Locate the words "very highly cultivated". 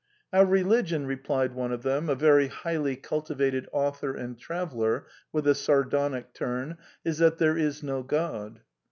2.15-3.69